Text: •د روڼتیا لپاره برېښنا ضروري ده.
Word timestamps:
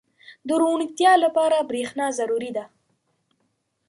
•د 0.47 0.49
روڼتیا 0.61 1.13
لپاره 1.23 1.67
برېښنا 1.69 2.07
ضروري 2.19 2.51
ده. 2.57 2.65